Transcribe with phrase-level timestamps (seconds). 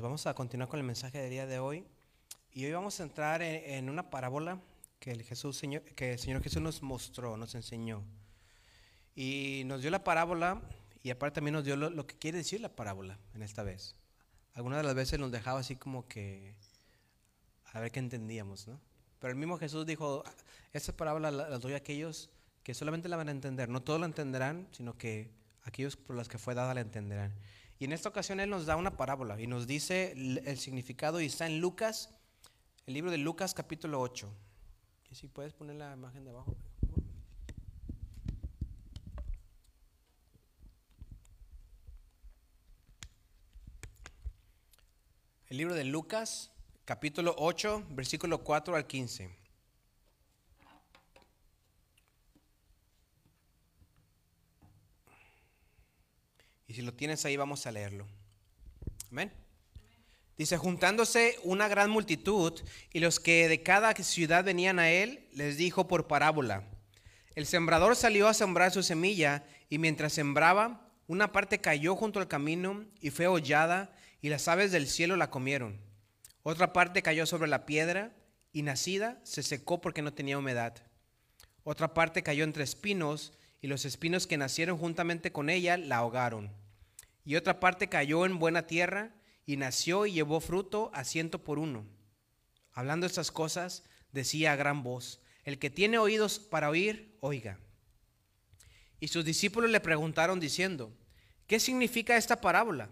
[0.00, 0.24] Hermanos.
[0.24, 1.84] Vamos a continuar con el mensaje del día de hoy.
[2.52, 4.58] Y hoy vamos a entrar en, en una parábola
[4.98, 8.02] que el, Jesús, Señor, que el Señor Jesús nos mostró, nos enseñó.
[9.14, 10.62] Y nos dio la parábola
[11.02, 13.94] y aparte también nos dio lo, lo que quiere decir la parábola en esta vez.
[14.54, 16.54] Algunas de las veces nos dejaba así como que
[17.72, 18.80] a ver qué entendíamos, ¿no?
[19.18, 20.24] Pero el mismo Jesús dijo,
[20.72, 22.30] esta parábola la, la doy a aquellos
[22.62, 23.68] que solamente la van a entender.
[23.68, 25.30] No todos la entenderán, sino que
[25.62, 27.34] aquellos por los que fue dada la entenderán.
[27.80, 31.26] Y en esta ocasión Él nos da una parábola y nos dice el, significado y
[31.26, 32.10] está en Lucas,
[32.86, 34.30] el libro de Lucas capítulo 8.
[35.10, 36.54] Y si puedes poner la imagen de abajo.
[45.48, 46.52] El libro de Lucas,
[46.84, 49.39] capítulo 8, versículo 4 al 15.
[56.70, 58.06] Y si lo tienes ahí, vamos a leerlo.
[59.10, 59.32] Amén.
[60.38, 62.60] Dice, juntándose una gran multitud
[62.92, 66.62] y los que de cada ciudad venían a él, les dijo por parábola,
[67.34, 72.28] el sembrador salió a sembrar su semilla y mientras sembraba, una parte cayó junto al
[72.28, 75.80] camino y fue hollada y las aves del cielo la comieron.
[76.44, 78.14] Otra parte cayó sobre la piedra
[78.52, 80.76] y nacida se secó porque no tenía humedad.
[81.64, 86.52] Otra parte cayó entre espinos y los espinos que nacieron juntamente con ella la ahogaron.
[87.24, 91.58] Y otra parte cayó en buena tierra y nació y llevó fruto a ciento por
[91.58, 91.86] uno.
[92.72, 97.58] Hablando estas cosas, decía a gran voz, el que tiene oídos para oír, oiga.
[99.00, 100.92] Y sus discípulos le preguntaron diciendo,
[101.46, 102.90] ¿qué significa esta parábola?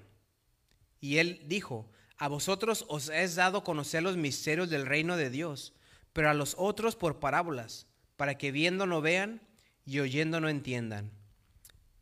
[1.01, 5.75] Y él dijo, a vosotros os es dado conocer los misterios del reino de Dios,
[6.13, 7.87] pero a los otros por parábolas,
[8.17, 9.41] para que viendo no vean
[9.89, 11.11] y oyendo no entiendan.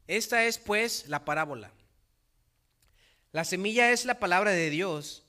[0.08, 1.70] Esta es pues la parábola.
[3.30, 5.24] La semilla es la palabra de Dios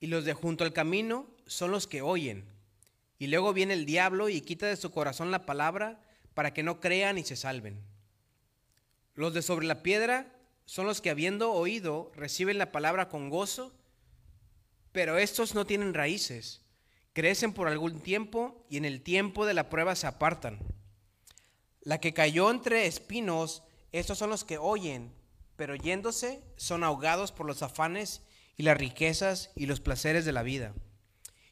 [0.00, 2.44] y los de junto al camino son los que oyen.
[3.20, 6.00] Y luego viene el diablo y quita de su corazón la palabra
[6.34, 7.80] para que no crean y se salven.
[9.14, 10.34] Los de sobre la piedra
[10.64, 13.72] son los que habiendo oído reciben la palabra con gozo,
[14.90, 16.60] pero estos no tienen raíces,
[17.12, 20.58] crecen por algún tiempo y en el tiempo de la prueba se apartan.
[21.82, 25.14] La que cayó entre espinos, estos son los que oyen,
[25.56, 28.22] pero yéndose son ahogados por los afanes
[28.56, 30.74] y las riquezas y los placeres de la vida,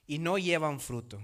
[0.06, 1.20] y no llevan fruto.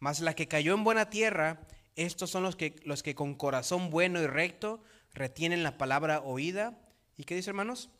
[0.00, 1.60] Mas la que cayó en buena tierra,
[1.96, 4.82] estos son los que, los que con corazón bueno y recto
[5.14, 6.78] retienen la palabra oída.
[7.16, 7.90] ¿Y qué dice hermanos?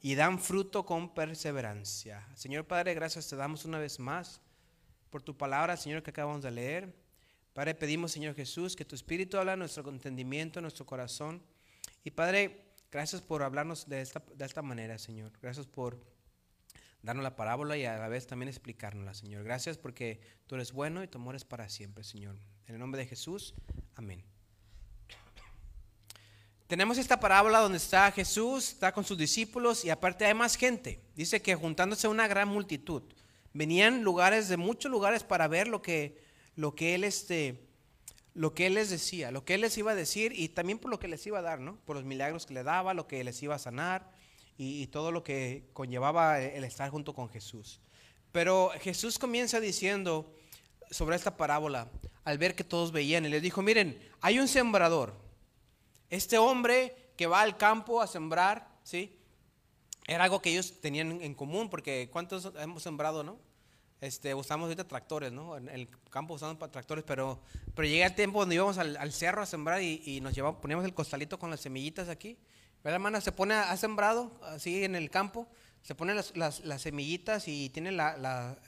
[0.00, 2.26] Y dan fruto con perseverancia.
[2.34, 4.40] Señor Padre, gracias te damos una vez más
[5.10, 7.03] por tu palabra, Señor, que acabamos de leer.
[7.54, 11.40] Padre, pedimos, Señor Jesús, que tu Espíritu habla nuestro entendimiento, nuestro corazón.
[12.02, 15.30] Y Padre, gracias por hablarnos de esta, de esta manera, Señor.
[15.40, 16.04] Gracias por
[17.00, 19.44] darnos la parábola y a la vez también explicárnosla, Señor.
[19.44, 22.36] Gracias porque tú eres bueno y tu amor es para siempre, Señor.
[22.66, 23.54] En el nombre de Jesús,
[23.94, 24.24] amén.
[26.66, 31.00] Tenemos esta parábola donde está Jesús, está con sus discípulos y aparte hay más gente.
[31.14, 33.04] Dice que juntándose una gran multitud.
[33.52, 36.23] Venían lugares de muchos lugares para ver lo que,
[36.56, 37.68] lo que él este,
[38.34, 40.90] lo que él les decía, lo que él les iba a decir y también por
[40.90, 41.78] lo que les iba a dar, ¿no?
[41.84, 44.10] Por los milagros que le daba, lo que les iba a sanar
[44.56, 47.80] y, y todo lo que conllevaba el estar junto con Jesús.
[48.32, 50.34] Pero Jesús comienza diciendo
[50.90, 51.88] sobre esta parábola,
[52.24, 55.14] al ver que todos veían, y les dijo, miren, hay un sembrador.
[56.10, 59.16] Este hombre que va al campo a sembrar, ¿sí?
[60.06, 63.38] Era algo que ellos tenían en común, porque ¿cuántos hemos sembrado, no?
[64.04, 65.56] Este, usamos ahorita tractores, ¿no?
[65.56, 67.40] En el campo usamos tractores, pero,
[67.74, 70.60] pero llega el tiempo donde íbamos al, al cerro a sembrar y, y, nos llevamos,
[70.60, 72.36] poníamos el costalito con las semillitas aquí.
[72.82, 73.22] ¿Verdad, hermana?
[73.22, 75.48] Se pone, ha sembrado así en el campo,
[75.80, 78.58] se ponen las, las, las semillitas y tiene la, la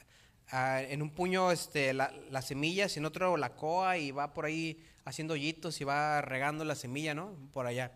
[0.55, 4.32] uh, en un puño este, la, las semillas y en otro la coa y va
[4.32, 7.37] por ahí haciendo hoyitos y va regando la semilla, ¿no?
[7.52, 7.93] Por allá.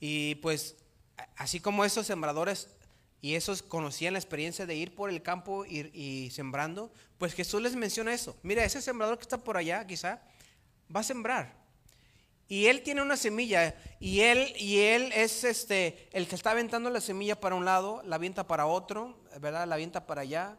[0.00, 0.74] Y pues,
[1.36, 2.75] así como esos sembradores
[3.20, 7.74] y esos conocían la experiencia de ir por el campo y, sembrando, pues Jesús les
[7.74, 8.36] menciona eso.
[8.42, 10.20] Mira, ese sembrador que está por allá, quizá,
[10.94, 11.54] va a sembrar.
[12.48, 16.90] Y él tiene una semilla y él, y él es este, el que está aventando
[16.90, 19.66] la semilla para un lado, la avienta para otro, ¿verdad?
[19.66, 20.56] La avienta para allá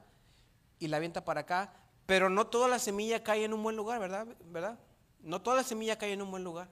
[0.80, 1.74] y la avienta para acá.
[2.06, 4.28] Pero no toda la semilla cae en un buen lugar, ¿verdad?
[4.46, 4.78] ¿verdad?
[5.22, 6.70] No toda la semilla cae en un buen lugar.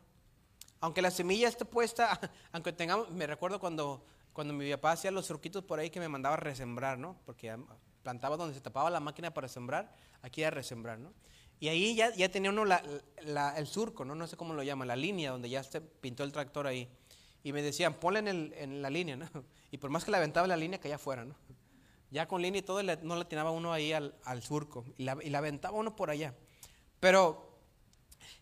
[0.82, 2.20] Aunque la semilla esté puesta,
[2.52, 4.06] aunque tengamos, me recuerdo cuando,
[4.36, 7.16] cuando mi papá hacía los surquitos por ahí que me mandaba a resembrar, ¿no?
[7.26, 7.56] Porque
[8.04, 11.14] plantaba donde se tapaba la máquina para sembrar, aquí a resembrar, ¿no?
[11.58, 12.84] Y ahí ya, ya tenía uno la,
[13.24, 14.14] la, el surco, ¿no?
[14.14, 16.90] No sé cómo lo llama, la línea donde ya se pintó el tractor ahí.
[17.44, 19.30] Y me decían, ponle en, el, en la línea, ¿no?
[19.72, 21.36] Y por más que la aventaba la línea, caía afuera, ¿no?
[22.12, 25.30] Ya con línea y todo, no le tiraba uno ahí al, surco y la, y
[25.30, 26.36] la, aventaba uno por allá.
[27.00, 27.58] Pero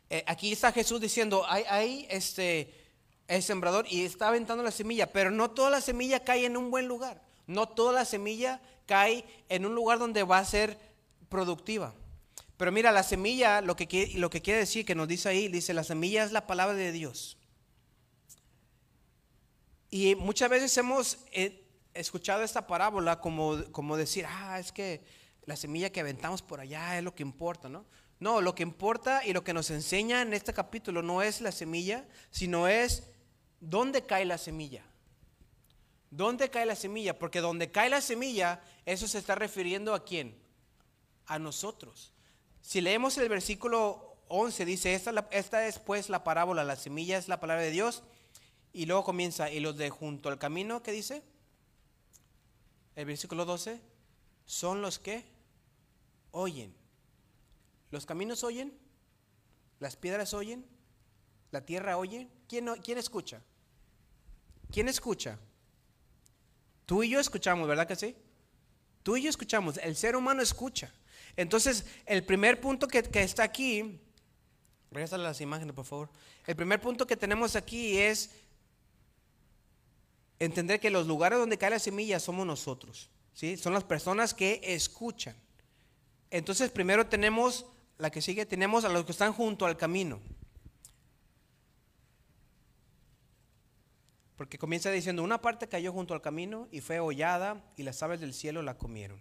[0.09, 2.82] eh, aquí está Jesús diciendo, hay, hay este,
[3.27, 6.71] el sembrador y está aventando la semilla, pero no toda la semilla cae en un
[6.71, 7.21] buen lugar.
[7.47, 10.77] No toda la semilla cae en un lugar donde va a ser
[11.29, 11.93] productiva.
[12.57, 15.73] Pero mira, la semilla, lo que, lo que quiere decir, que nos dice ahí, dice,
[15.73, 17.37] la semilla es la palabra de Dios.
[19.89, 25.03] Y muchas veces hemos eh, escuchado esta parábola como, como decir, ah, es que
[25.45, 27.85] la semilla que aventamos por allá es lo que importa, ¿no?
[28.19, 31.51] No, lo que importa y lo que nos enseña en este capítulo no es la
[31.51, 33.03] semilla, sino es
[33.69, 34.83] dónde cae la semilla.
[36.09, 37.17] ¿Dónde cae la semilla?
[37.17, 40.37] Porque donde cae la semilla, eso se está refiriendo a quién?
[41.25, 42.11] A nosotros.
[42.61, 47.27] Si leemos el versículo 11, dice, esta, esta es pues la parábola, la semilla es
[47.27, 48.03] la palabra de Dios.
[48.73, 51.23] Y luego comienza, y los de junto al camino, ¿qué dice?
[52.95, 53.81] El versículo 12,
[54.45, 55.25] son los que
[56.31, 56.75] oyen.
[57.91, 58.77] ¿Los caminos oyen?
[59.79, 60.65] ¿Las piedras oyen?
[61.51, 62.27] ¿La tierra oye?
[62.47, 63.41] ¿Quién, quién escucha?
[64.73, 65.37] ¿Quién escucha?
[66.87, 68.15] Tú y yo escuchamos, ¿verdad que sí?
[69.03, 70.91] Tú y yo escuchamos, el ser humano escucha.
[71.37, 74.01] Entonces, el primer punto que, está aquí,
[74.91, 76.09] a las imágenes, por favor.
[76.47, 78.31] El primer punto que tenemos aquí es
[80.39, 83.11] entender que los lugares donde cae la semilla somos nosotros.
[83.35, 83.57] ¿sí?
[83.57, 85.35] Son las personas que escuchan.
[86.31, 87.67] Entonces, primero tenemos,
[87.99, 90.19] la que sigue, tenemos a los que están junto al camino.
[94.35, 98.19] Porque comienza diciendo, una parte cayó junto al camino y fue hollada y las aves
[98.19, 99.19] del cielo la comieron.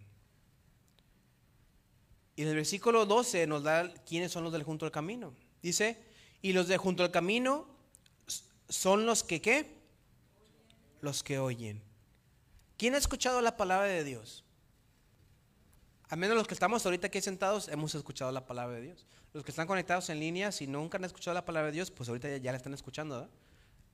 [2.34, 5.34] Y en el versículo 12 nos da quiénes son los del junto al camino.
[5.62, 6.02] Dice,
[6.40, 7.66] y los de junto al camino
[8.68, 9.78] son los que qué?
[11.02, 11.82] Los que oyen.
[12.78, 14.44] ¿Quién ha escuchado la palabra de Dios?
[16.08, 19.06] Al menos los que estamos ahorita aquí sentados hemos escuchado la palabra de Dios.
[19.32, 22.08] Los que están conectados en línea, si nunca han escuchado la palabra de Dios, pues
[22.08, 23.14] ahorita ya, la están escuchando.
[23.14, 23.30] ¿verdad?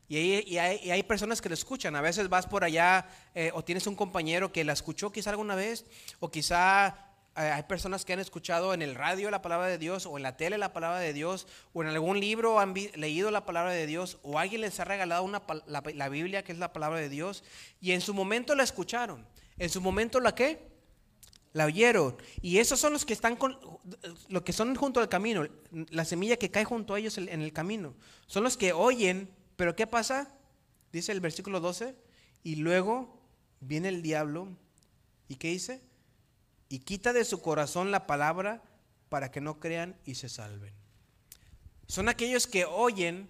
[0.08, 1.94] Y hay, personas que lo escuchan.
[1.94, 5.54] A veces vas por allá eh, o tienes un compañero que la escuchó quizá alguna
[5.54, 5.84] vez,
[6.18, 10.06] o quizá eh, hay personas que han escuchado en el radio la palabra de Dios,
[10.06, 13.44] o en la tele la palabra de Dios, o en algún libro han leído la
[13.44, 16.72] palabra de Dios, o alguien les ha regalado una, la, la, Biblia que es la
[16.72, 17.44] palabra de Dios,
[17.82, 19.26] y en su momento la escucharon.
[19.58, 20.68] En su momento la qué?
[21.52, 22.16] La oyeron.
[22.40, 23.58] Y esos son los que están con,
[24.28, 25.46] lo que son junto al camino,
[25.90, 27.94] la semilla que cae junto a ellos en el camino.
[28.26, 30.32] Son los que oyen pero ¿qué pasa?
[30.92, 31.96] Dice el versículo 12,
[32.44, 33.20] y luego
[33.58, 34.56] viene el diablo,
[35.26, 35.82] ¿y qué dice?
[36.68, 38.62] Y quita de su corazón la palabra
[39.08, 40.72] para que no crean y se salven.
[41.88, 43.28] Son aquellos que oyen,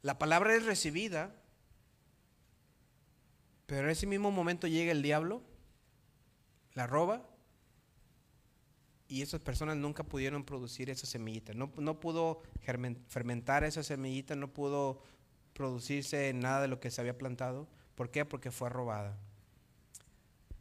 [0.00, 1.36] la palabra es recibida,
[3.66, 5.42] pero en ese mismo momento llega el diablo,
[6.72, 7.28] la roba
[9.08, 11.54] y esas personas nunca pudieron producir esa semillita.
[11.54, 15.02] No, no pudo fermentar esa semillita, no pudo
[15.54, 17.66] producirse nada de lo que se había plantado.
[17.94, 18.26] ¿Por qué?
[18.26, 19.16] Porque fue robada.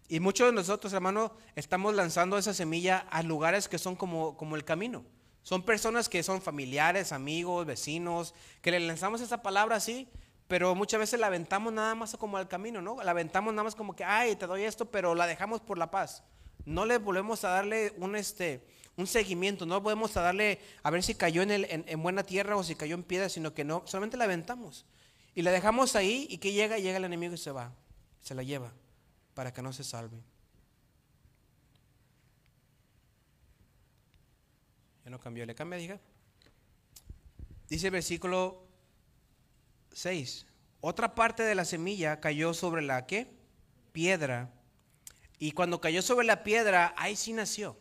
[0.08, 4.56] Y muchos de nosotros, hermano, estamos lanzando esa semilla a lugares que son como, como
[4.56, 5.04] el camino.
[5.44, 10.08] Son personas que son familiares, amigos, vecinos, que le lanzamos esa palabra así,
[10.48, 13.04] pero muchas veces la aventamos nada más como al camino, ¿no?
[13.04, 15.92] La aventamos nada más como que, ay, te doy esto, pero la dejamos por la
[15.92, 16.24] paz
[16.66, 18.62] no le volvemos a darle un, este,
[18.96, 22.58] un seguimiento, no volvemos a darle a ver si cayó en, el, en, buena tierra
[22.58, 24.86] o si cayó en piedra, sino que no, solamente la aventamos.
[25.36, 27.72] Y la dejamos ahí y que llega, llega el enemigo y se va,
[28.22, 28.74] se la lleva
[29.34, 30.18] para que no se salve.
[35.06, 36.00] Ya no cambió, le cambia, diga.
[37.70, 38.68] Dice el versículo
[39.94, 40.48] 6.
[40.82, 43.28] Otra parte de la semilla cayó sobre la que?
[43.92, 44.52] Piedra
[45.39, 47.77] y cuando cayó sobre la piedra, ahí sí nació.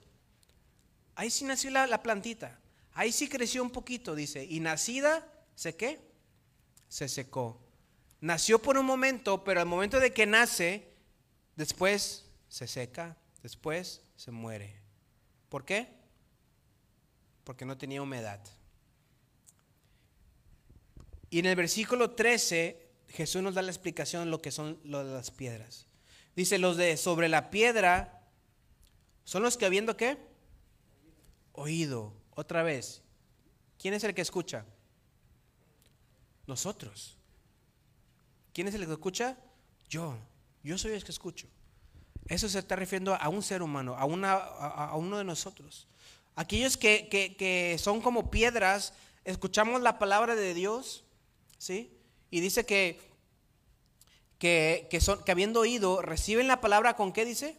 [1.14, 2.60] Ahí sí nació la, plantita.
[2.92, 4.44] Ahí sí creció un poquito, dice.
[4.44, 5.98] Y nacida, ¿se qué?
[6.88, 7.58] Se secó.
[8.20, 10.92] Nació por un momento, pero al momento de que nace,
[11.56, 14.78] después se seca, después se muere.
[15.48, 15.88] ¿Por qué?
[17.44, 18.40] Porque no tenía humedad.
[21.30, 25.30] Y en el versículo 13, Jesús nos da la explicación de lo que son las
[25.30, 25.85] piedras.
[26.36, 28.22] Dice, los de sobre la piedra
[29.24, 30.18] son los que habiendo qué?
[31.52, 32.12] Oído.
[32.34, 33.02] Otra vez.
[33.78, 34.64] ¿Quién es el que escucha?
[36.46, 37.16] Nosotros.
[38.52, 39.38] ¿Quién es el que escucha?
[39.88, 40.16] Yo.
[40.62, 41.48] Yo soy el que escucho.
[42.28, 45.86] Eso se está refiriendo a un ser humano, a, una, a, uno de nosotros.
[46.34, 48.92] Aquellos que, que, son como piedras,
[49.24, 51.04] escuchamos la palabra de Dios,
[51.56, 51.96] ¿sí?
[52.30, 53.00] Y dice que
[54.38, 57.56] que, que, son, que habiendo oído, reciben la palabra con qué dice?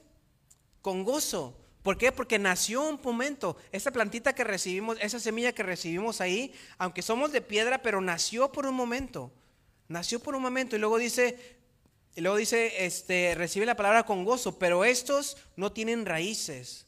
[0.82, 1.58] Con gozo.
[1.84, 2.12] ¿Por qué?
[2.12, 3.56] Porque nació un momento.
[3.72, 8.52] Esa plantita que recibimos, esa semilla que recibimos ahí, aunque somos de piedra, pero nació
[8.52, 9.32] por un momento.
[9.88, 10.76] Nació por un momento.
[10.76, 11.58] Y luego dice,
[12.14, 16.88] y luego dice, este, recibe la palabra con gozo, pero estos no tienen raíces.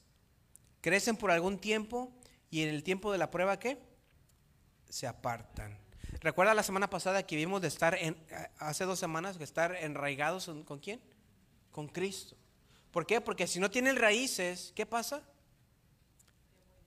[0.82, 2.12] Crecen por algún tiempo
[2.52, 3.78] y en el tiempo de la prueba, ¿qué?
[4.90, 5.79] Se apartan.
[6.22, 8.18] ¿Recuerda la semana pasada que vimos de estar en,
[8.58, 11.00] hace dos semanas, que estar enraigados con quién?
[11.72, 12.36] Con Cristo.
[12.92, 13.22] ¿Por qué?
[13.22, 15.24] Porque si no tienen raíces, ¿qué pasa?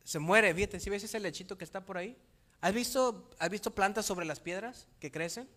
[0.05, 0.53] Se muere.
[0.55, 2.17] Fíjate, si ves ese lechito que está por ahí.
[2.61, 5.49] ¿Has visto, ¿Has visto plantas sobre las piedras que crecen?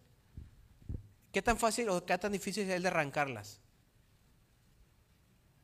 [1.32, 3.60] ¿Qué tan fácil o qué tan difícil es de arrancarlas?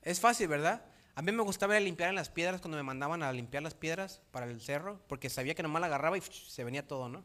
[0.01, 0.86] Es fácil, ¿verdad?
[1.15, 4.22] A mí me gustaba limpiar en las piedras cuando me mandaban a limpiar las piedras
[4.32, 7.24] para el cerro, porque sabía que nomás la agarraba y se venía todo, ¿no?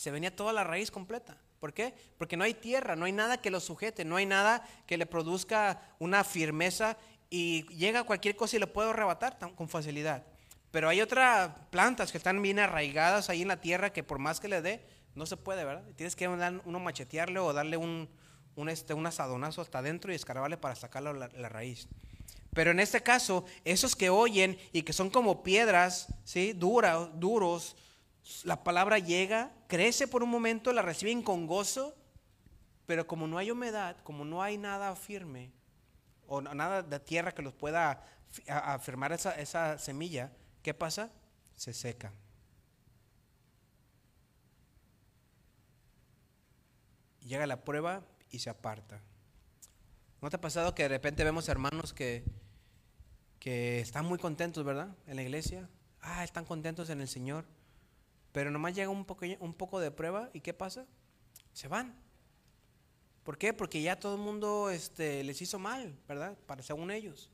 [0.00, 1.36] Se venía toda la raíz completa.
[1.58, 1.92] ¿Por qué?
[2.16, 5.04] Porque no hay tierra, no hay nada que lo sujete, no hay nada que le
[5.04, 6.96] produzca una firmeza
[7.28, 10.24] y llega cualquier cosa y lo puedo arrebatar con facilidad.
[10.70, 14.40] Pero hay otras plantas que están bien arraigadas ahí en la tierra que por más
[14.40, 14.82] que le dé,
[15.14, 15.84] no se puede, ¿verdad?
[15.96, 18.08] Tienes que uno machetearle o darle un,
[18.56, 21.88] un, este, un asadonazo hasta adentro y escarbarle para sacarle la, raíz.
[22.54, 26.54] Pero en este caso, esos que oyen y que son como piedras, ¿sí?
[26.54, 27.76] Dura, duros,
[28.44, 31.96] la palabra llega, crece por un momento, la reciben con gozo,
[32.86, 35.52] pero como no hay humedad, como no hay nada firme,
[36.26, 38.04] o nada de tierra que los pueda
[38.46, 41.10] afirmar esa, semilla, ¿qué pasa?
[41.56, 42.12] Se seca.
[47.20, 49.00] Llega la prueba y se aparta.
[50.20, 52.24] ¿No te ha pasado que de repente vemos hermanos que,
[53.38, 54.96] que están muy contentos, ¿verdad?
[55.06, 55.68] En la iglesia.
[56.00, 57.44] Ah, están contentos en el Señor
[58.32, 60.86] pero nomás llega un poco, un poco de prueba y ¿qué pasa?
[61.52, 61.94] Se van.
[63.22, 63.52] ¿Por qué?
[63.52, 66.38] Porque ya todo el mundo este, les hizo mal, ¿verdad?
[66.46, 67.30] Para, según ellos.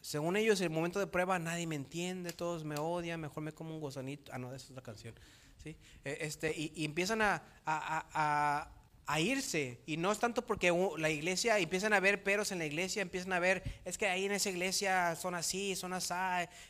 [0.00, 3.74] Según ellos, el momento de prueba nadie me entiende, todos me odian, mejor me como
[3.74, 4.32] un gozanito.
[4.32, 5.14] Ah, no, esa es la canción.
[5.62, 5.76] ¿sí?
[6.04, 8.77] E, este, y, empiezan a
[9.16, 9.80] irse.
[9.86, 13.32] Y no es tanto porque la iglesia, empiezan a ver peros en la iglesia, empiezan
[13.32, 16.12] a ver, es que ahí en esa iglesia son así, son así,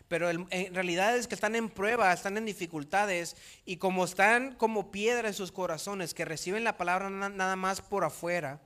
[0.07, 4.93] pero en realidad es que están en prueba, están en dificultades y como están como
[4.93, 8.61] piedra en sus corazones, que reciben la palabra nada más por afuera,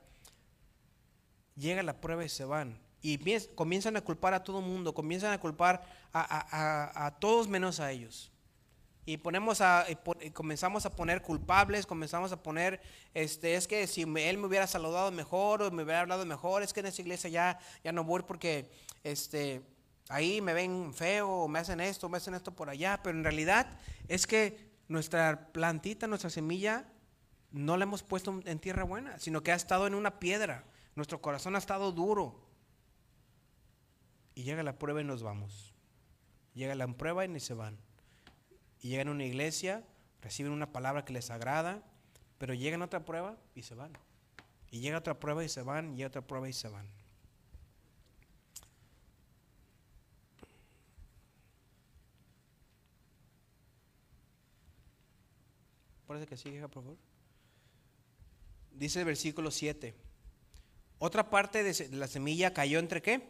[1.55, 2.79] llega la prueba y se van.
[3.01, 3.19] Y
[3.55, 8.32] comienzan a culpar a todo el mundo, comienzan a culpar a todos menos a ellos
[9.05, 9.85] y ponemos a
[10.33, 12.81] comenzamos a poner culpables, comenzamos a poner
[13.13, 16.73] este es que si él me hubiera saludado mejor o me hubiera hablado mejor, es
[16.73, 18.71] que en esa iglesia ya ya no voy porque
[19.03, 19.61] este
[20.07, 23.23] ahí me ven feo o me hacen esto, me hacen esto por allá, pero en
[23.23, 26.85] realidad es que nuestra plantita, nuestra semilla
[27.51, 30.65] no la hemos puesto en tierra buena, sino que ha estado en una piedra.
[30.95, 32.47] Nuestro corazón ha estado duro.
[34.35, 35.73] Y llega la prueba y nos vamos.
[36.53, 37.77] Llega la prueba y ni se van
[38.83, 39.81] y llegan a una iglesia,
[40.21, 41.81] reciben una palabra que les agrada,
[42.37, 43.93] pero llegan a otra prueba y se van.
[44.69, 46.85] Y llega otra prueba y se van, y otra prueba y se van.
[56.05, 56.97] Parece que sigue, por favor.
[58.71, 59.95] Dice el versículo 7.
[60.99, 63.29] Otra parte de la semilla cayó entre qué?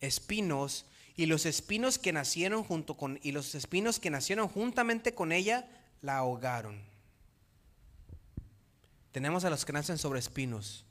[0.00, 0.84] Espinos
[1.20, 5.68] y los espinos que nacieron junto con y los espinos que nacieron juntamente con ella
[6.00, 6.80] la ahogaron.
[9.12, 10.86] Tenemos a los que nacen sobre espinos.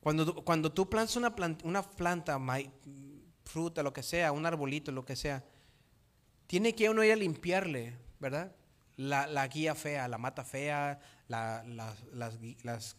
[0.00, 2.38] Cuando, cuando tú plantas una planta, una planta,
[3.46, 5.42] fruta, lo que sea, un arbolito, lo que sea,
[6.46, 8.54] tiene que uno ir a limpiarle, ¿verdad?
[8.98, 12.96] La, guía fea, la mata fea, las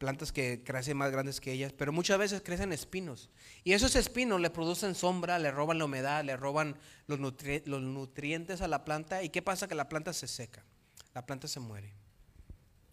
[0.00, 3.28] plantas que crecen más grandes que ellas, pero muchas veces crecen espinos.
[3.64, 6.74] Y esos espinos le producen sombra, le roban la humedad, le roban
[7.06, 9.22] los, nutrientes a la planta.
[9.22, 9.68] ¿Y qué pasa?
[9.68, 10.64] Que la planta se seca,
[11.12, 11.92] la planta se muere.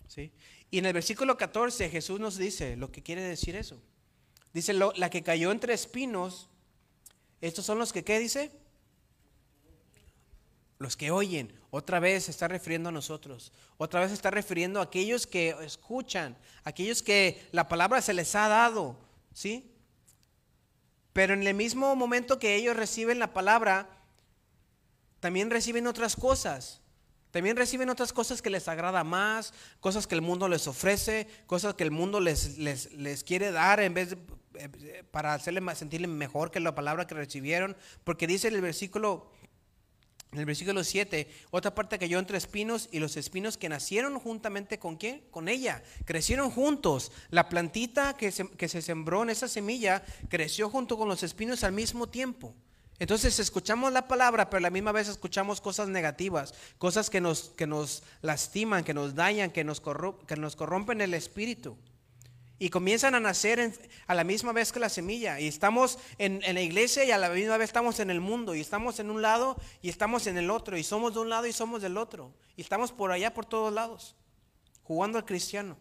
[0.09, 0.33] ¿Sí?
[0.69, 3.81] Y en el versículo 14 Jesús nos dice lo que quiere decir eso.
[4.53, 6.49] Dice, la que cayó entre espinos,
[7.39, 8.51] estos son los que, ¿qué dice?
[10.79, 14.79] Los que oyen, otra vez se está refiriendo a nosotros, otra vez se está refiriendo
[14.79, 18.97] a aquellos que escuchan, aquellos que la palabra se les ha dado,
[19.33, 19.71] ¿sí?
[21.13, 23.89] Pero en el mismo momento que ellos reciben la palabra,
[25.19, 26.81] también reciben otras cosas.
[27.31, 31.73] También reciben otras cosas que les agrada más, cosas que el mundo les ofrece, cosas
[31.73, 34.17] que el mundo les, les, les quiere dar en vez de,
[34.59, 37.75] eh, para hacerle sentirle mejor que la palabra que recibieron.
[38.03, 39.29] Porque dice en el versículo
[40.37, 44.77] En el versículo 7, otra parte cayó entre espinos y los espinos que nacieron juntamente
[44.77, 45.23] con quién?
[45.31, 45.81] Con ella.
[46.05, 47.11] Crecieron juntos.
[47.31, 51.63] La plantita que se, que se sembró en esa semilla creció junto con los espinos
[51.63, 52.53] al mismo tiempo.
[52.99, 57.49] Entonces escuchamos la palabra, pero a la misma vez escuchamos cosas negativas, cosas que nos,
[57.57, 59.81] que nos lastiman, que nos dañan, que nos,
[60.27, 61.75] que nos corrompen el espíritu.
[62.59, 63.73] Y comienzan a nacer
[64.07, 65.39] a la misma vez que la semilla.
[65.39, 68.55] Y estamos en, en, la iglesia y a la misma vez estamos en el mundo.
[68.55, 70.77] Y estamos en un lado y estamos en el otro.
[70.77, 72.33] Y somos de un lado y somos del otro.
[72.55, 74.15] Y estamos por allá, por todos lados,
[74.83, 75.77] jugando al cristiano.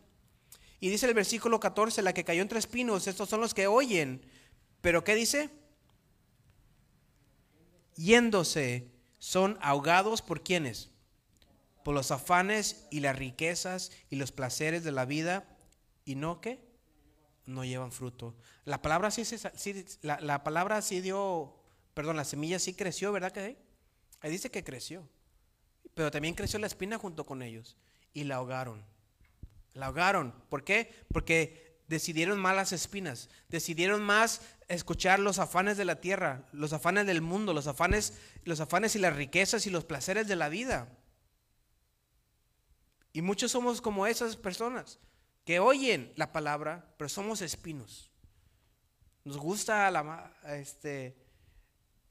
[0.80, 4.20] Y dice el versículo 14, la que cayó entre espinos, estos son los que oyen.
[4.82, 5.50] Pero ¿qué dice?
[7.96, 10.90] yéndose, son ahogados por quienes?
[11.82, 15.48] Por los afanes y las riquezas y los placeres de la vida
[16.04, 16.65] y no qué?
[17.46, 18.34] No llevan fruto.
[18.64, 19.24] La palabra sí,
[20.02, 21.56] la, la, palabra sí dio,
[21.94, 23.56] perdón, la semilla sí creció, ¿verdad que
[24.20, 25.08] Ahí dice que creció.
[25.94, 27.76] Pero también creció la espina junto con ellos
[28.12, 28.84] y la ahogaron.
[29.72, 30.34] La ahogaron.
[30.48, 31.06] ¿Por qué?
[31.12, 37.06] Porque decidieron más las espinas, decidieron más escuchar los afanes de la tierra, los afanes
[37.06, 40.88] del mundo, los afanes, los afanes y las riquezas y los placeres de la vida.
[43.12, 44.98] Y muchos somos como esas personas
[45.46, 48.10] que oyen la palabra, pero somos espinos.
[49.24, 51.16] Nos gusta este,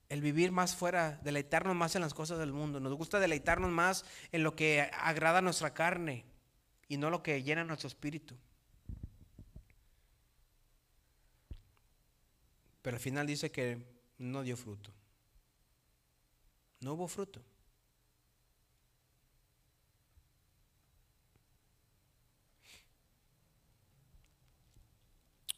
[0.07, 2.79] el vivir más fuera, deleitarnos más en las cosas del mundo.
[2.79, 6.23] Nos gusta deleitarnos más en lo que agrada nuestra carne
[6.87, 8.37] y no lo que llena nuestro espíritu.
[12.81, 13.85] Pero al final dice que
[14.17, 14.93] no dio fruto.
[16.79, 17.41] No hubo fruto.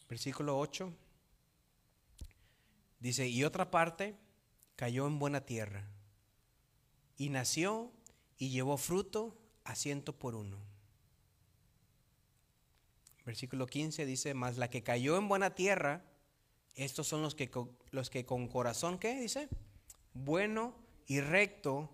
[0.10, 0.94] Versículo 8
[3.00, 4.18] dice, y otra parte
[4.76, 5.88] cayó en buena tierra,
[7.18, 7.92] y nació
[8.38, 10.58] y llevó fruto a ciento por uno.
[13.26, 16.06] Versículo 15 dice, mas la que cayó en buena tierra,
[16.76, 17.52] estos son los que,
[17.92, 19.50] los que con corazón, ¿qué dice?
[20.14, 20.76] Bueno
[21.08, 21.90] y recto.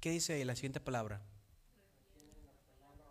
[0.00, 1.22] ¿Qué dice la siguiente palabra?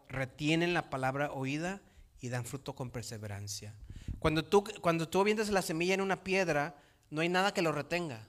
[0.09, 1.81] Retienen la palabra oída
[2.21, 3.73] y dan fruto con perseverancia.
[4.19, 6.75] Cuando tú, cuando tú avientas la semilla en una piedra,
[7.09, 8.27] no hay nada que lo retenga.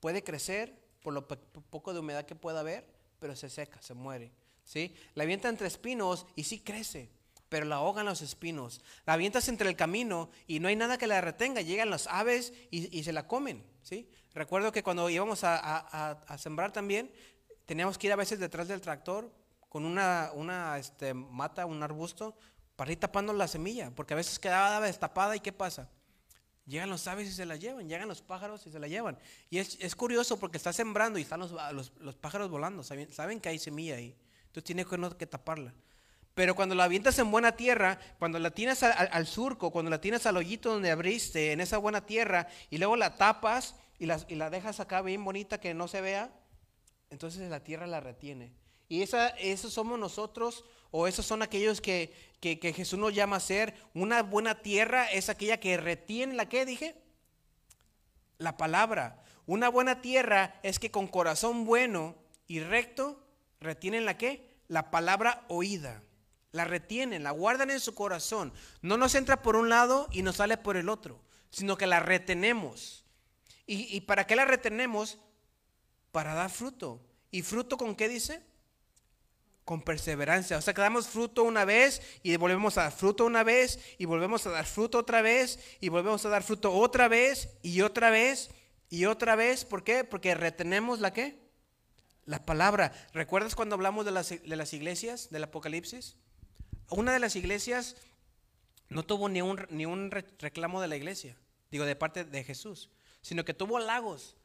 [0.00, 2.86] Puede crecer por lo poco de humedad que pueda haber,
[3.18, 4.32] pero se seca, se muere.
[4.64, 4.94] ¿sí?
[5.14, 7.10] La avienta entre espinos y sí crece
[7.52, 8.80] pero la ahogan los espinos.
[9.04, 11.60] La avientas entre el camino y no hay nada que la retenga.
[11.60, 13.62] Llegan las aves y, se la comen.
[13.82, 14.08] ¿sí?
[14.32, 17.12] Recuerdo que cuando íbamos a, sembrar también,
[17.66, 19.30] teníamos que ir a veces detrás del tractor
[19.68, 22.34] con una, una este, mata, un arbusto,
[22.76, 25.88] para ir tapando la semilla, porque a veces quedaba destapada y ¿qué pasa?
[26.64, 29.18] Llegan los aves y se la llevan, llegan los pájaros y se la llevan.
[29.50, 31.52] Y es, curioso porque está sembrando y están los,
[31.98, 34.16] los, pájaros volando, saben, saben, que hay semilla ahí.
[34.46, 35.74] Entonces tiene que, que taparla.
[36.34, 40.24] Pero cuando la avientas en buena tierra, cuando la tienes al, surco, cuando la tienes
[40.24, 44.36] al hoyito donde abriste, en esa buena tierra, y luego la tapas y la, y
[44.36, 46.32] la dejas acá bien bonita que no se vea,
[47.10, 48.54] entonces la tierra la retiene.
[48.88, 53.40] Y esa, esos somos nosotros, o esos son aquellos que, que, Jesús nos llama a
[53.40, 53.74] ser.
[53.94, 56.94] Una buena tierra es aquella que retiene la que dije,
[58.38, 59.24] la palabra.
[59.46, 62.14] Una buena tierra es que con corazón bueno
[62.46, 63.20] y recto
[63.58, 66.00] retienen la que, la palabra oída
[66.52, 68.52] la retienen, la guardan en su corazón.
[68.82, 72.00] No nos entra por un lado y nos sale por el otro, sino que la
[72.00, 73.04] retenemos.
[73.66, 75.18] ¿Y, para qué la retenemos?
[76.10, 77.00] Para dar fruto.
[77.30, 78.42] ¿Y fruto con qué dice?
[79.64, 80.58] Con perseverancia.
[80.58, 84.04] O sea, que damos fruto una vez y volvemos a dar fruto una vez y
[84.06, 88.10] volvemos a dar fruto otra vez y volvemos a dar fruto otra vez y otra
[88.10, 88.50] vez
[88.90, 89.64] y otra vez.
[89.64, 90.04] ¿Por qué?
[90.04, 91.38] Porque retenemos la qué?
[92.24, 92.92] La palabra.
[93.12, 96.16] ¿Recuerdas cuando hablamos de las, de las iglesias, del Apocalipsis?
[96.96, 97.96] una de las iglesias
[98.88, 101.36] no tuvo ni un, ni un reclamo de la iglesia,
[101.70, 102.90] digo, de parte de Jesús,
[103.22, 104.36] sino que tuvo halagos.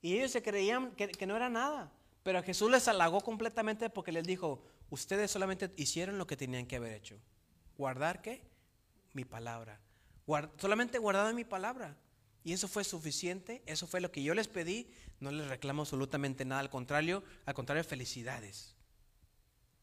[0.00, 1.90] Y ellos se creían que, no era nada.
[2.28, 6.76] Pero Jesús les halagó completamente porque les dijo, ustedes solamente hicieron lo que tenían que
[6.76, 7.18] haber hecho.
[7.78, 8.42] ¿Guardar qué?
[9.14, 9.80] Mi palabra.
[10.58, 11.96] solamente guardar mi palabra.
[12.44, 14.92] Y eso fue suficiente, eso fue lo que yo les pedí.
[15.20, 18.76] No les reclamo absolutamente nada, al contrario, al contrario, felicidades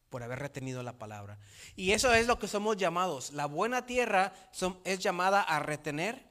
[0.08, 1.40] por haber retenido la palabra.
[1.74, 3.32] Y eso es lo que somos llamados.
[3.32, 4.32] La buena tierra
[4.84, 6.24] es llamada a retener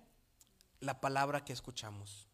[0.79, 2.24] la palabra que escuchamos.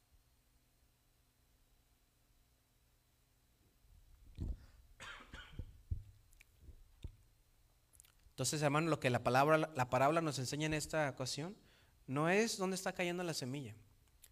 [8.41, 11.55] Entonces, hermano, lo que la palabra, la parábola nos enseña en esta ocasión
[12.07, 13.75] no es dónde está cayendo la semilla,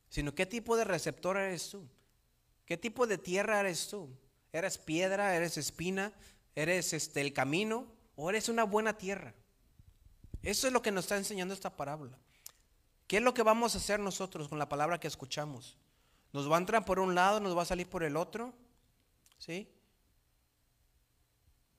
[0.09, 1.87] sino qué tipo de receptor eres tú,
[2.65, 4.09] qué tipo de tierra eres tú.
[4.51, 5.35] ¿Eres piedra?
[5.35, 6.11] ¿Eres espina?
[6.55, 7.85] ¿Eres este, el camino?
[8.15, 9.35] ¿O eres una buena tierra?
[10.41, 12.17] Eso es lo que nos está enseñando esta parábola.
[13.05, 15.77] ¿Qué es lo que vamos a hacer nosotros con la palabra que escuchamos?
[16.33, 18.55] ¿Nos va a entrar por un lado, nos va a salir por el otro?
[19.37, 19.69] ¿Sí?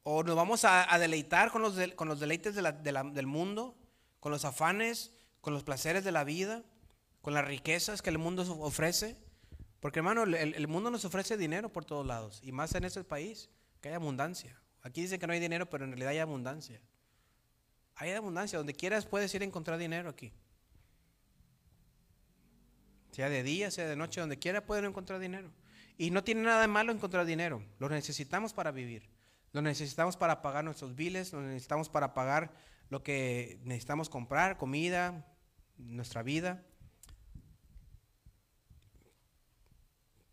[0.03, 3.77] ¿O nos vamos a, deleitar con los, con los deleites del mundo?
[4.19, 5.13] ¿Con los afanes?
[5.41, 6.63] ¿Con los placeres de la vida?
[7.21, 9.17] ¿Con las riquezas que el mundo ofrece?
[9.81, 12.41] Porque hermano, el, el mundo nos ofrece dinero por todos lados.
[12.43, 14.59] Y más en este país, que hay abundancia.
[14.83, 16.81] Aquí dice que no hay dinero, pero en realidad hay abundancia.
[17.97, 18.59] Hay abundancia.
[18.59, 20.33] Donde quieras puedes ir a encontrar dinero aquí.
[23.13, 25.51] Sea de día, sea de noche, donde quiera pueden encontrar dinero.
[25.99, 27.63] Y no tiene nada de malo encontrar dinero.
[27.79, 29.20] Lo necesitamos para vivir.
[29.53, 31.33] Lo necesitamos para pagar nuestros biles.
[31.33, 32.53] Lo necesitamos para pagar
[32.89, 35.27] lo que necesitamos comprar, comida,
[35.79, 36.65] nuestra vida.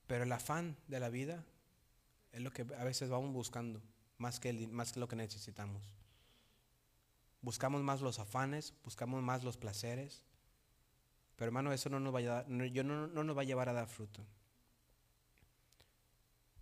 [0.08, 1.46] Pero el afán de la vida
[2.32, 3.82] es lo que a veces vamos buscando
[4.18, 5.84] más que, más que lo que necesitamos.
[7.42, 10.24] Buscamos más los afanes, buscamos más los placeres.
[11.36, 13.88] Pero hermano, eso no nos va a, no, no nos va a llevar a dar
[13.88, 14.26] fruto.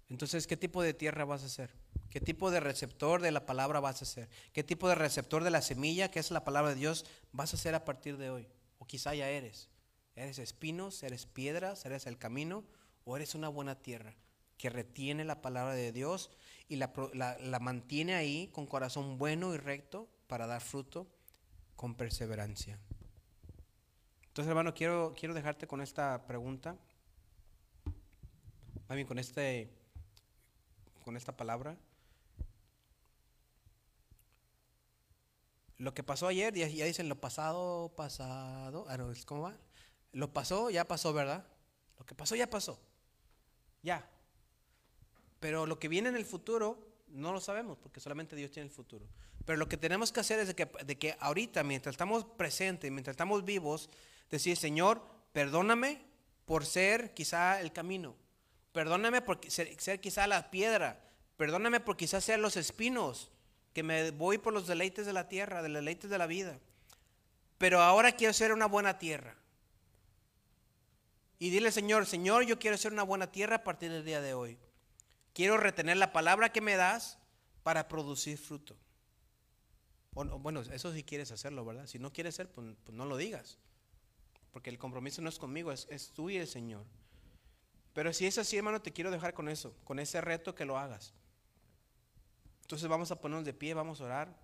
[0.09, 1.71] Entonces, ¿qué tipo de tierra vas a ser?
[2.15, 4.29] ¿Qué tipo de receptor de la palabra vas a ser?
[4.53, 7.57] ¿Qué tipo de receptor de la semilla, que es la palabra de Dios, vas a
[7.57, 8.47] ser a partir de hoy?
[8.79, 9.67] O quizá ya eres.
[10.15, 11.03] ¿Eres espinos?
[11.03, 11.85] ¿Eres piedras?
[11.85, 12.63] ¿Eres el camino?
[13.03, 14.15] ¿O eres una buena tierra
[14.57, 16.31] que retiene la palabra de Dios
[16.69, 21.07] y la, mantiene ahí con corazón bueno y recto para dar fruto
[21.75, 22.79] con perseverancia.
[24.27, 26.77] Entonces, hermano, quiero, quiero dejarte con esta pregunta,
[28.87, 29.69] también con, este,
[31.03, 31.77] con esta palabra.
[35.77, 39.57] Lo que pasó ayer, ya, dicen lo pasado, pasado, ah, ¿cómo va?
[40.13, 41.45] Lo pasó, ya pasó, ¿verdad?
[41.97, 42.79] Lo que pasó, ya pasó.
[43.81, 44.09] Ya,
[45.45, 48.73] pero lo que viene en el futuro no lo sabemos porque solamente Dios tiene el
[48.73, 49.05] futuro.
[49.45, 52.91] Pero lo que tenemos que hacer es de que, de que ahorita, mientras estamos presentes,
[52.91, 53.91] mientras estamos vivos,
[54.31, 56.01] decir, Señor, perdóname
[56.45, 58.15] por ser quizá el camino.
[58.71, 60.99] Perdóname por ser, ser quizá la piedra.
[61.37, 63.29] Perdóname por quizás ser los espinos,
[63.75, 66.57] que me voy por los deleites de la tierra, de los deleites de la vida.
[67.57, 69.35] Pero ahora quiero ser una buena tierra.
[71.39, 74.33] Y dile, Señor, Señor, yo quiero ser una buena tierra a partir del día de
[74.33, 74.57] hoy.
[75.33, 77.17] Quiero retener la palabra que me das
[77.63, 78.77] para producir fruto.
[80.13, 81.85] Bueno, eso sí quieres hacerlo, ¿verdad?
[81.85, 83.57] Si no quieres ser, pues, pues, no lo digas.
[84.53, 86.85] Porque el compromiso no es conmigo, es, es tú y el Señor.
[87.93, 90.77] Pero si es así, hermano, te quiero dejar con eso, con ese reto que lo
[90.77, 91.13] hagas.
[92.65, 94.35] Entonces vamos a ponernos de pie, vamos a orar.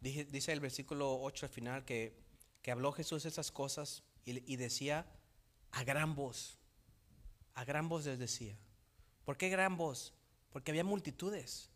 [0.00, 2.12] Dice el versículo 8 al final que,
[2.60, 5.06] que habló Jesús esas cosas y, decía
[5.70, 6.58] a gran voz,
[7.54, 8.58] a gran voz les decía.
[9.24, 10.12] ¿Por qué gran voz?
[10.50, 11.70] Porque había multitudes.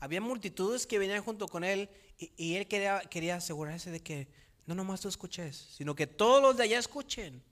[0.00, 1.88] Había multitudes que venían junto con él
[2.18, 4.26] y, él quería, quería, asegurarse de que
[4.66, 7.44] no nomás tú escuches, sino que todos los de allá escuchen.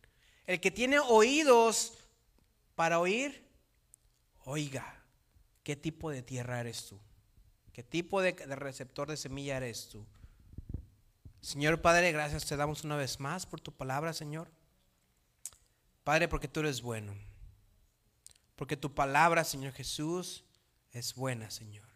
[0.45, 2.01] El que tiene oídos
[2.77, 3.45] para oír,
[4.45, 5.03] oiga,
[5.65, 7.01] ¿qué tipo de tierra eres tú?
[7.73, 10.07] ¿Qué tipo de receptor de semilla eres tú?
[11.41, 14.51] Señor Padre, gracias te damos una vez más por tu palabra, Señor.
[16.05, 17.15] Padre, porque tú eres bueno.
[18.57, 20.45] Porque tu palabra, Señor Jesús,
[20.93, 21.89] es buena, Señor.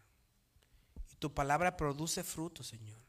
[1.11, 2.99] Y tu palabra produce fruto, Señor.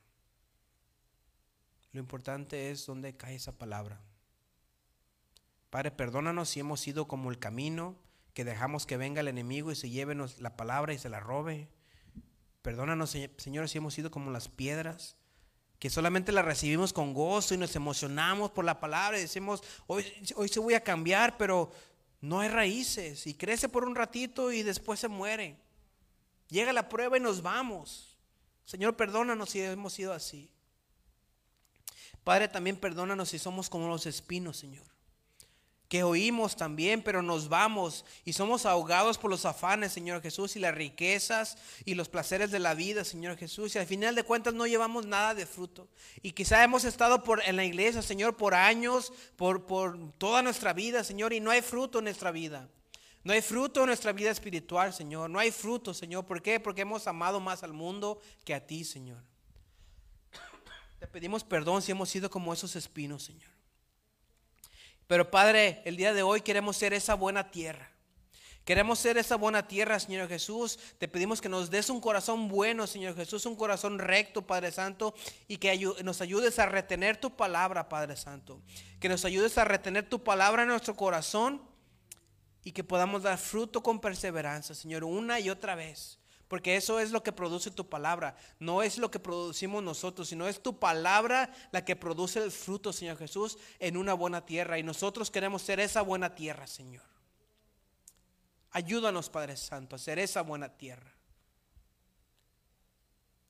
[1.92, 4.00] Lo importante es dónde cae esa palabra.
[5.72, 7.96] Padre, perdónanos si hemos sido como el camino,
[8.34, 11.66] que dejamos que venga el enemigo y se lleve la palabra y se la robe.
[12.60, 15.16] Perdónanos, Señor, si hemos sido como las piedras
[15.78, 20.04] que solamente la recibimos con gozo y nos emocionamos por la palabra y decimos, hoy,
[20.36, 21.72] hoy se voy a cambiar, pero
[22.20, 25.56] no hay raíces y crece por un ratito y después se muere.
[26.50, 28.18] Llega la prueba y nos vamos.
[28.66, 30.52] Señor, perdónanos si hemos sido así.
[32.24, 34.91] Padre, también perdónanos si somos como los espinos, Señor
[35.92, 40.58] que oímos también, pero nos vamos y somos ahogados por los afanes, Señor Jesús, y
[40.58, 44.54] las riquezas y los placeres de la vida, Señor Jesús, y al final de cuentas
[44.54, 45.86] no llevamos nada de fruto.
[46.22, 50.72] Y quizá hemos estado por, en la iglesia, Señor, por años, por, por toda nuestra
[50.72, 52.70] vida, Señor, y no hay fruto en nuestra vida.
[53.22, 55.28] No hay fruto en nuestra vida espiritual, Señor.
[55.28, 56.24] No hay fruto, Señor.
[56.24, 56.58] ¿Por qué?
[56.58, 59.22] Porque hemos amado más al mundo que a ti, Señor.
[60.98, 63.52] Te pedimos perdón si hemos sido como esos espinos, Señor.
[65.12, 67.90] Pero Padre, el día de hoy queremos ser esa buena tierra.
[68.64, 70.78] Queremos ser esa buena tierra, Señor Jesús.
[70.96, 75.14] Te pedimos que nos des un corazón bueno, Señor Jesús, un corazón recto, Padre Santo,
[75.48, 78.62] y que nos ayudes a retener tu palabra, Padre Santo.
[79.00, 81.60] Que nos ayudes a retener tu palabra en nuestro corazón
[82.64, 86.21] y que podamos dar fruto con perseverancia, Señor, una y otra vez.
[86.52, 88.36] Porque eso es lo que produce tu palabra.
[88.58, 92.92] No es lo que producimos nosotros, sino es tu palabra la que produce el fruto,
[92.92, 94.78] Señor Jesús, en una buena tierra.
[94.78, 97.06] Y nosotros queremos ser esa buena tierra, Señor.
[98.70, 101.10] Ayúdanos, Padre Santo, a ser esa buena tierra.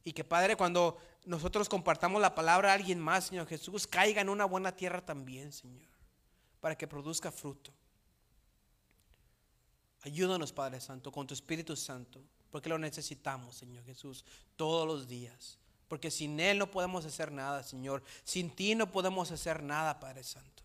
[0.04, 4.28] Y que, Padre, cuando nosotros compartamos la palabra a alguien más, Señor Jesús, caiga en
[4.28, 5.90] una buena tierra también, Señor,
[6.60, 7.72] para que produzca fruto.
[10.02, 14.24] Ayúdanos, Padre Santo, con tu Espíritu Santo, porque lo necesitamos, Señor Jesús,
[14.56, 15.58] todos los días.
[15.88, 18.02] Porque sin Él no podemos hacer nada, Señor.
[18.24, 20.62] Sin ti no podemos hacer nada, Padre Santo.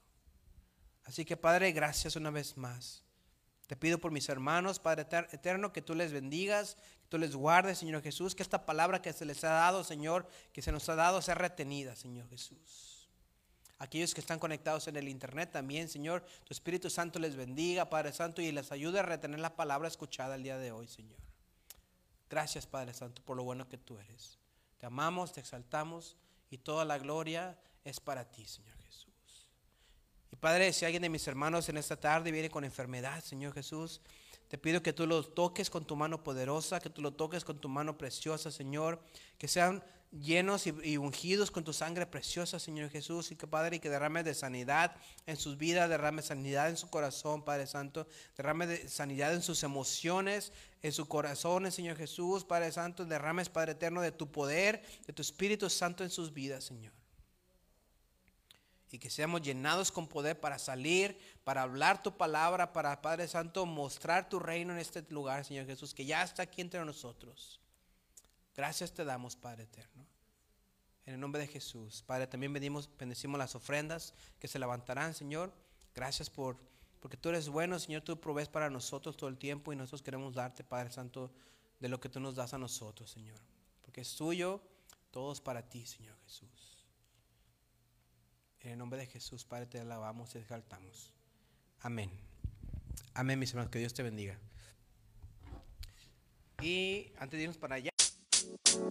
[1.05, 3.03] Así que, Padre, gracias una vez más.
[3.67, 7.77] Te pido por mis hermanos, Padre eterno, que tú les bendigas, que tú les guardes,
[7.77, 10.95] Señor Jesús, que esta palabra que se les ha dado, Señor, que se nos ha
[10.95, 13.09] dado, sea retenida, Señor Jesús.
[13.79, 18.11] Aquellos que están conectados en el internet también, Señor, tu Espíritu Santo les bendiga, Padre
[18.11, 21.26] Santo, y les ayude a retener la palabra escuchada el día de hoy, Señor.
[22.29, 24.37] Gracias, Padre Santo, por lo bueno que tú eres.
[24.77, 26.17] Te amamos, te exaltamos
[26.49, 29.47] y toda la gloria es para ti, Señor Jesús.
[30.31, 34.01] Y Padre, si alguien de mis hermanos en esta tarde viene con enfermedad, Señor Jesús,
[34.47, 37.59] te pido que tú lo toques con tu mano poderosa, que tú lo toques con
[37.59, 39.01] tu mano preciosa, Señor,
[39.37, 43.79] que sean llenos y, ungidos con tu sangre preciosa, Señor Jesús, y que Padre, y
[43.79, 48.67] que derrame de sanidad en sus vidas, derrame sanidad en su corazón, Padre Santo, derrame
[48.67, 54.01] de sanidad en sus emociones, en su corazón, Señor Jesús, Padre Santo, derrames, Padre Eterno,
[54.01, 56.93] de tu poder, de tu Espíritu Santo en sus vidas, Señor.
[58.89, 63.65] Y que seamos llenados con poder para salir, para hablar tu palabra, para, Padre Santo,
[63.65, 67.59] mostrar tu reino en este lugar, Señor Jesús, que ya está aquí entre nosotros.
[68.57, 70.03] Gracias te damos, Padre eterno.
[71.05, 72.03] En el nombre de Jesús.
[72.05, 75.53] Padre, también bendecimos las ofrendas que se levantarán, Señor.
[75.93, 76.57] Gracias por,
[76.99, 78.01] porque tú eres bueno, Señor.
[78.01, 81.31] Tú provees para nosotros todo el tiempo y nosotros queremos darte, Padre Santo,
[81.79, 83.39] de lo que tú nos das a nosotros, Señor.
[83.83, 84.59] Porque es tuyo,
[85.11, 86.83] todo es para ti, Señor Jesús.
[88.61, 91.13] En el nombre de Jesús, Padre, te alabamos y exaltamos.
[91.81, 92.09] Amén.
[93.13, 93.71] Amén, mis hermanos.
[93.71, 94.37] Que Dios te bendiga.
[96.59, 97.91] Y antes de irnos para allá.
[98.77, 98.83] You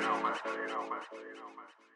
[0.00, 1.70] know, man.
[1.90, 1.95] You.